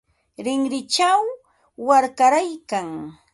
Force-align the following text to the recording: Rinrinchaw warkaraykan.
Rinrinchaw 0.45 1.21
warkaraykan. 1.85 2.87